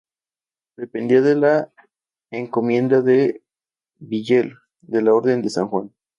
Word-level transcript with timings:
Dependía 0.77 1.21
de 1.21 1.35
la 1.35 1.71
encomienda 2.31 3.03
de 3.03 3.43
Villel 3.99 4.55
de 4.81 5.03
la 5.03 5.13
orden 5.13 5.43
de 5.43 5.49
San 5.51 5.67
Juan. 5.67 5.93